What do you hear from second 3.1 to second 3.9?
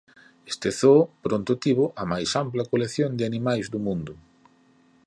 de animais do